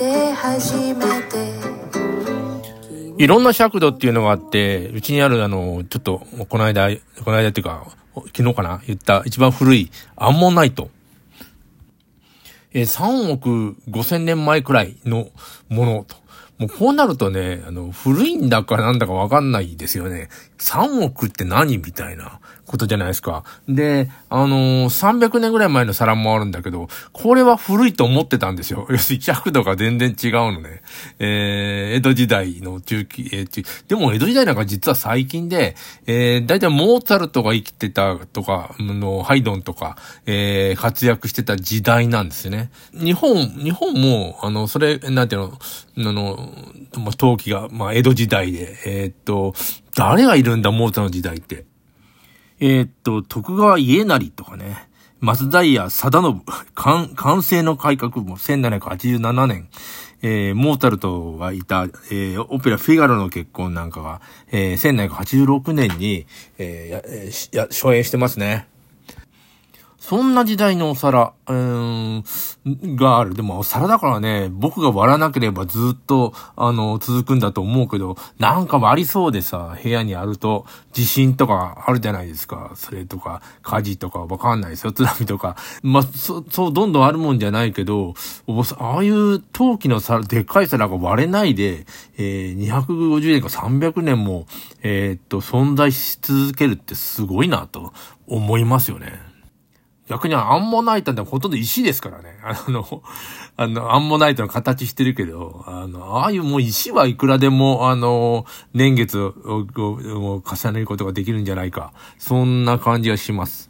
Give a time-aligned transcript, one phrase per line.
[0.00, 1.52] て初めて
[3.18, 6.88] いろんな尺度っていうのがあって、うちにあるあの、ちょっと、この間、
[7.22, 7.86] この間っていうか、
[8.34, 10.88] 昨日かな言った一番古いアンモナイト。
[12.72, 15.28] え、3億5千年前くらいの
[15.68, 16.16] ものと。
[16.60, 20.28] もうこうなるとね、あの、古いんだかなんだかわかんないですよね。
[20.58, 23.44] 3億って何みたいなことじゃないですか。
[23.66, 28.86] で、あのー、300年ぐらい前の皿もあるんだけど、これは古いと思ってたんですよ。
[28.92, 30.82] 要するに尺度が全然違うのね。
[31.18, 35.74] えー、江戸時代の中期、えー、でも江戸時代なんか実は最近で、
[36.06, 42.70] えー、だいたいモーツァルトが生きてたとか、あの、ハイドンとか、えー、活躍してた時代なんですよね。
[42.92, 45.58] 日本、日本も、あの、それ、なんていうの、
[45.98, 46.52] あの、
[46.96, 49.54] まあ、陶器が、まあ、江戸時代で、えー、っと、
[49.96, 51.64] 誰がいるんだ、モーツァの時代って。
[52.60, 54.88] えー、っと、徳川家成とかね、
[55.20, 56.42] 松平定信、
[56.74, 59.68] 完完成の改革も1787年、
[60.22, 64.20] えー、モーツァルトがいた、えー、オペラフィガロの結婚なんかが、
[64.50, 66.26] えー、1786年に、
[66.58, 68.66] えー、や、初演してますね。
[70.00, 73.34] そんな時代のお皿、うーん、がある。
[73.34, 82.72] でもお皿だからね、僕が割らなければずっと、あの、続くんだと思うけど、なんかありそうでさ、部屋にあると、地震とかあるじゃないですか。
[82.76, 84.92] それとか、火事とかわかんないですよ。
[84.92, 85.56] 津波とか。
[85.82, 88.14] まあ、そ、そう、どんどんあるもんじゃないけど、
[88.78, 91.84] ああいう陶器の皿、でっかい皿が割れないで、
[92.16, 94.46] えー、250年か300年も、
[94.82, 97.92] えー、っと、存在し続けるってすごいなと
[98.26, 99.29] 思いますよね。
[100.10, 102.36] 逆にアンモナイトってほとんど石ですからね。
[102.42, 103.02] あの、
[103.56, 108.44] あの、アンモナイトの形してるけど、あの、ああいうもう石はいくらでも、あの、
[108.74, 111.92] 年月をを重ねることができるんじゃないか。
[112.18, 113.69] そんな感じがします。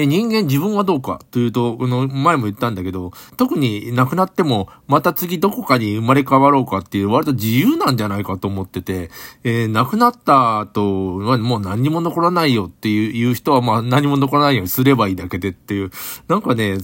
[0.00, 9.10] え、人間自分はどうかというと、この前も言ったんだけど、特に亡くなっても、また次どこかに生まれ変わろうかっていう、割と自由なんじゃないかと思ってて、
[9.44, 15.90] えー、亡くなった後はもう何にも残らないよっていう人は、まあ何も残らないようにすればいいだけでっていう、
[16.28, 16.78] なんかね、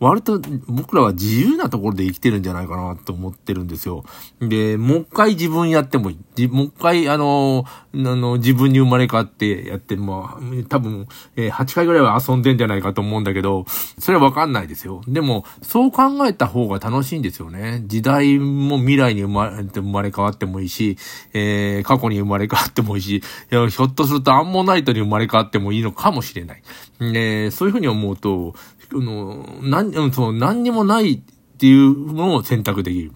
[0.00, 4.04] 割と僕らは自由なところで生きてるんじゃないかなと思ってるんですよ。
[4.40, 6.48] で、もう一回自分やってもいい。
[6.48, 13.64] もう一回、あの、あの、自分に生まれ変わってやって、まあ、多分、えー、8回ぐらいは遊んでんじゃないかと思うんだけど、
[13.98, 15.02] それはわかんないですよ。
[15.06, 17.82] でも、そう考えた方が楽しいんですよね。
[17.86, 20.96] 時代も未来に生まれ生まれ変わってもいいし、
[21.32, 26.62] えー、過去に生まれ変わってもいいし、いやひょっとするとアンモナイトに生まれ変わってもいいのかもしれない。
[27.00, 28.54] えー、そういうふうに思うと、
[28.92, 31.20] あの、何、そう、何にもないっ
[31.58, 33.12] ていうのを選択できる。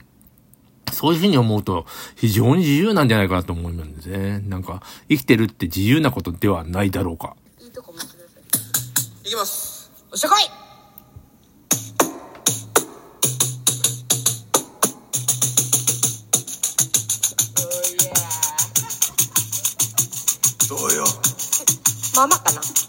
[0.93, 4.41] そういうふうに思うと、非常に自由なんじゃないかなと思うんですね。
[4.41, 7.37] なんか、生きてるって自由なことではないだろうか。
[9.29, 9.91] いきます。
[10.15, 10.51] しゃ来い。
[20.67, 21.05] どうよ。
[22.17, 22.88] まあまかな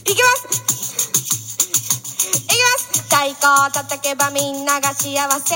[0.00, 0.46] いきます。
[2.34, 3.02] いきます。
[3.04, 5.54] 太鼓を叩けばみんなが幸せ。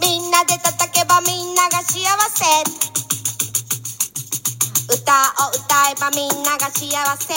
[0.00, 2.44] みんなで叩けばみんなが幸せ。
[4.88, 7.34] 歌を歌えばみんなが幸せ。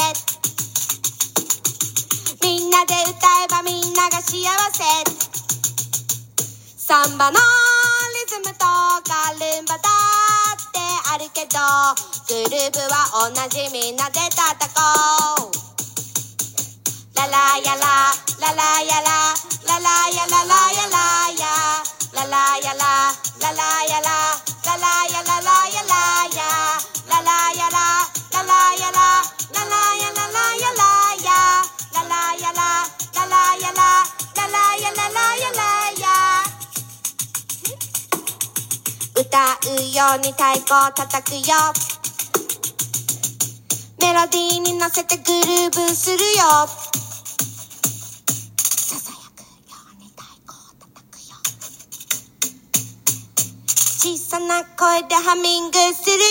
[2.42, 4.44] みんなで歌えばみんなが幸
[4.74, 4.84] せ。
[6.78, 8.66] サンバのリズムと
[9.04, 10.29] カルンバだあ
[11.20, 11.60] るけど
[12.32, 15.60] グループは同じみんなで叩こう。
[17.14, 19.36] ララヤラララヤラ
[19.68, 21.44] ララヤララヤラヤ
[22.16, 23.12] ララヤラ
[23.42, 24.08] ララヤラ
[24.64, 26.00] ララヤララヤラ。
[26.34, 26.59] ヤ
[39.32, 41.54] 歌うように太鼓を叩くよ。
[44.02, 46.66] メロディーに乗せてグルーブするよ。
[48.58, 51.38] ささやくように太鼓を叩くよ。
[54.00, 56.24] 小さな声でハミングするよ。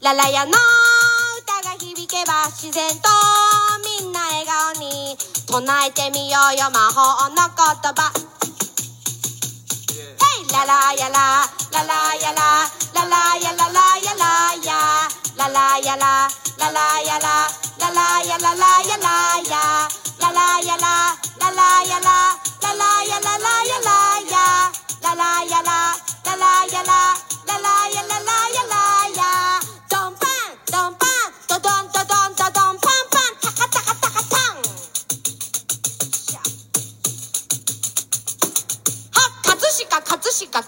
[0.00, 3.10] ララヤの歌が響けば自然と
[4.00, 6.70] みんな笑顔に唱えてみようよ。
[6.70, 7.44] 魔法の言
[7.94, 8.27] 葉。
[10.58, 11.26] ya la ya la
[11.72, 12.48] la la ya la
[12.94, 14.30] la la ya la la ya la
[14.66, 14.78] ya
[15.38, 16.12] la la ya la
[16.58, 17.34] la la ya la
[17.80, 19.14] la la ya la la ya la
[19.50, 19.62] ya
[20.18, 20.94] la la ya la
[21.40, 22.16] la la ya la
[22.62, 23.97] la la ya la la ya la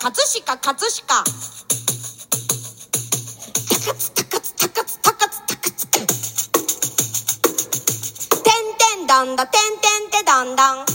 [0.01, 0.81] 葛飾葛飾。
[0.81, 1.25] 葛飾
[3.69, 6.05] タカツタカツタカツタカツタカツてん
[8.79, 10.87] てんどんどてんてんてどんどん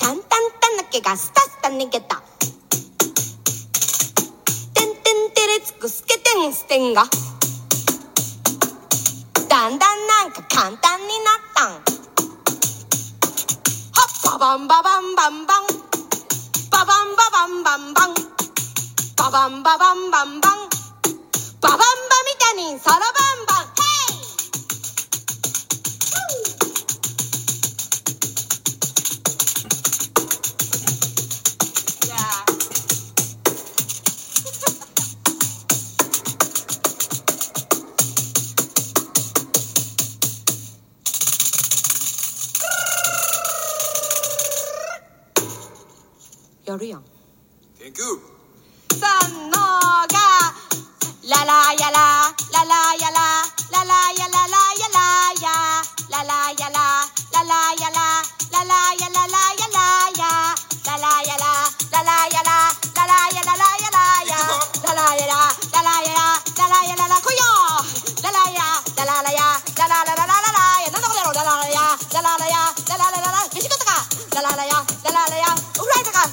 [0.00, 2.20] タンタンタヌキがスタスタ逃げた
[4.74, 7.04] てんてんてれつくすけてんすてんが
[9.48, 11.78] だんだんなんか簡単になったんは
[14.36, 15.73] っババンババンバンバンババン
[17.74, 18.14] ババンバン
[19.16, 20.68] バンバンババンバンバン
[21.60, 21.82] ババンバ
[22.24, 23.63] みたにそろばんばん
[52.34, 53.30] やラララやラ
[53.70, 55.46] ララやララやラや
[56.10, 58.10] ララやラララやラ
[58.50, 60.34] ララやララやラや
[60.84, 61.46] ララやラ
[61.90, 67.46] ララやラララやララやラやララやラララやラララやララ来いよ
[68.22, 68.58] ララや
[68.96, 69.38] ラララや
[69.76, 71.78] ラララララララやなんだこれやろラララや
[72.12, 74.02] ラララやラララララ飯食ったか
[74.34, 75.46] ラララやラララや
[75.78, 76.26] お風呂入ったか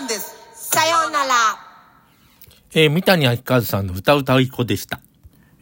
[0.00, 1.34] ますお時間ですさようなら
[2.74, 5.00] えー三谷明和さんの歌うたい子でした。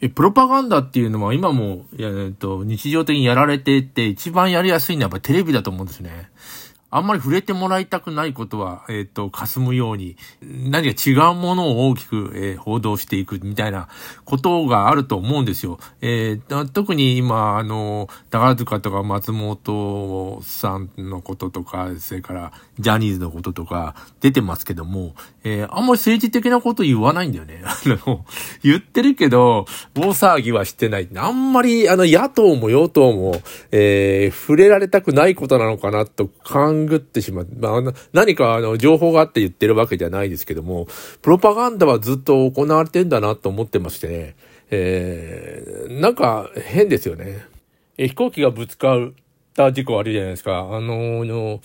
[0.00, 6.30] え、プロパガンダっていうのは今も、えっと、日常的にやられてて、一番やりやすいのはやっぱテレビだと思うんですね。
[6.90, 13.88] あんまり触れてもらいたくないことは、えっ、と、霞むように、何か違うものを大きく、えー報道していくみたいな
[14.24, 15.78] ことがあると思うんですよ。
[16.00, 25.14] えーだ特に今、あの、宝塚とか松本さんのこととか、それからジャニーズのこととか出てますけども、
[25.44, 27.62] えーあんまり政治的なこと言わないんだよね。
[27.64, 28.24] あの、
[28.62, 31.08] 言ってるけど、大騒ぎはしてない。
[31.16, 33.40] あんまり、あの、野党も与党も、
[33.72, 37.48] えー触れられたくないことなのかなと勘ぐってしまう。
[37.58, 40.86] まあ、何かあの、情報があって言ってるわけじゃないですけども、
[41.22, 44.36] プロパガンダはずっと行われてんだなと思ってましてね、
[44.70, 47.46] えーなんか変ですよね。
[47.98, 49.12] え飛行機がぶつかっ
[49.54, 50.58] た事故あるじゃないですか。
[50.58, 51.60] あの、あの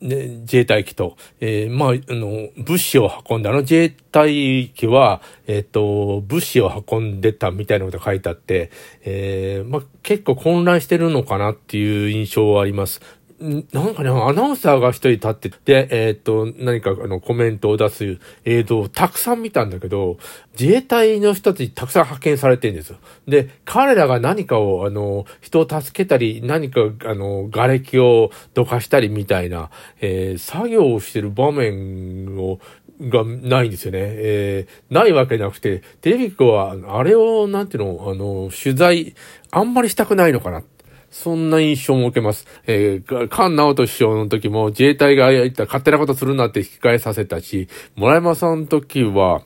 [0.00, 8.70] ね、自衛隊機と、えーまあ、あの、物資を運んだ、あの自衛隊機は、えっ、と、物資を運んでたみたいなことが書いてあって、
[9.04, 13.00] えーまあ、結構混乱してるのかなっていう印象はあります。
[13.38, 20.16] なんかね、アナウンサーが一人立ってて、えっ、と、何かあのコメントを出す映像をたくさん見たんだけど、
[20.58, 22.96] 自衛隊の人たちたくさん派遣されてるんですよ。
[23.28, 32.58] で、彼らが何かを、あの、人を助けたり、何か、あの、瓦礫をどかしたりみたいな、えー作業をしてる場面を、
[32.98, 33.98] がないんですよね。
[34.00, 39.14] えーないわけなくて、テレビ局は、あれを、なんていうの、あの、取材、
[39.50, 40.62] あんまりしたくないのかな。
[41.10, 42.46] そんな印象も受けます。
[42.66, 49.42] えー、菅直人首相の時も自衛隊が言った勝手なことするなって引き返させたし、村山さんの時は、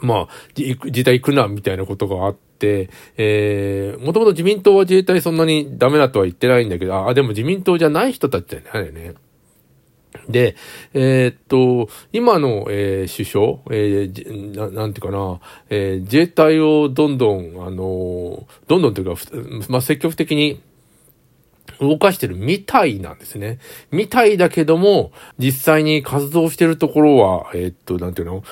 [0.00, 9.14] まあ、自衛隊行くな、みたいなことがあって、えー、もともと自民党は自衛隊そんなにダメだとは言ってないんだけど、あ、でも自民党じゃない人たちだよね。
[10.28, 10.56] で、
[10.92, 19.20] えーっと、今の、えー首相、えーな、なんていうかな、えー自衛隊をどんどん、あのどんどんというか、
[19.68, 20.60] まあ、積極的に
[21.80, 23.58] 動かしてるみたいなんですね。
[23.90, 28.42] みたいだけども、実際に活動してるところは、えーっと、なんていうの？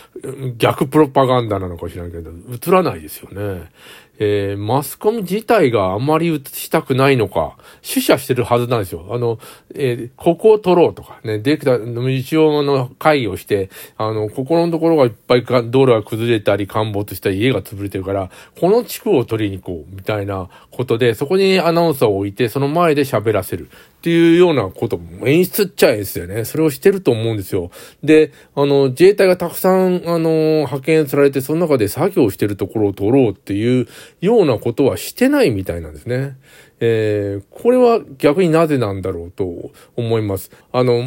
[0.58, 3.70] 逆プロパガンダなのか知らんけど、映らないですよね。
[4.18, 9.06] えーマスコミ自体があまり映したくないのか、取捨してるはずなんですよ。
[9.10, 9.38] あの、
[9.74, 18.30] えーここを取ろうとかね、ディレクタの一応の会議をして、あの、ここのところがいっぱい道路が崩れたり陥没したり家が潰れてるから、
[18.60, 23.68] この地区を取りに行こう、みたいなことで、そこにアナウンサーを置いて、その前で喋らせる。
[24.06, 26.44] っていうようなことも演出っちゃえですよね。
[26.44, 27.72] それをしてると思うんですよ。
[28.04, 33.88] で、あの、自衛隊がたくさん、あの、派遣されて、その中で作業してるところを取ろうっていう
[34.20, 36.36] ようなことはしてないみたいなんですね。
[36.80, 40.50] えー、これは逆になぜなんだろうと思います。
[40.72, 41.02] あの、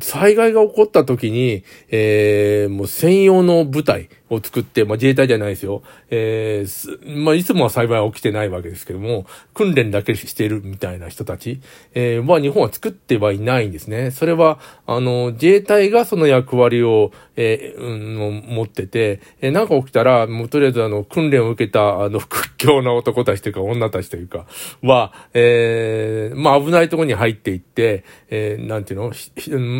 [0.00, 5.82] 災害が起こった時に、えー、もう専用の部隊を作って、まあ、自衛隊じゃないですよ。
[6.10, 11.60] えー、まあ、いつもは幸い起きてないわけですけども、訓練だけしてるみたいな人たち、
[11.94, 14.10] えー、は日本は作ってはいないんですね。
[14.10, 24.46] それは、あの、自衛隊がその役割を、えー、うん、持ってて、えー、なんか起きたら、もうとりあえずあの、訓練を受けた、あの、屈強な男たちというか、女たちというか、
[24.82, 29.12] は、えー、まあ、危ないところに入っていって、えー、なんていうの、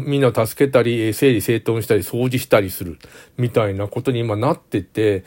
[0.06, 2.98] みんなを助けたり、整理整頓したり、掃除したりする、
[3.36, 5.24] みたいなことに今なってて、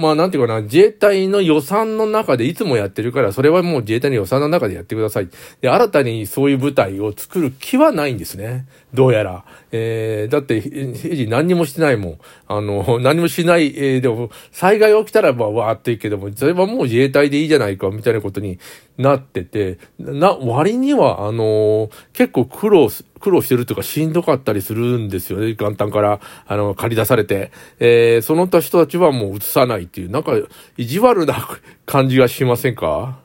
[0.00, 5.28] まあ、なんていうかな、自衛隊の予算の中でいつもやってるから、それはもう自衛隊の予算の中でやってください。
[5.60, 8.66] で、新たにそういう部隊を作る気はないんですね。
[8.92, 9.44] どうやら。
[9.72, 12.18] えー、だって、平時何にもしてないもん。
[12.48, 18.58] あの、 何もしない、えー、でも、災害起きたらば、わーっていいけども、それはもう自衛隊でいいじゃないか、みたいなことに
[18.98, 22.88] なってて、な、割には、あのー、結構苦労、
[23.20, 25.54] 苦労してるというかしんどかったりするんですよね。
[25.54, 27.52] 元旦から、あの、借り出されて。
[27.78, 30.32] えー、その他人たちはもう移さないっていう、なんか、
[30.76, 31.48] 意地悪な
[31.86, 33.18] 感じがしませんか？